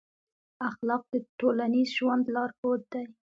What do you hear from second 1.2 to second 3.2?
ټولنیز ژوند لارښود دی.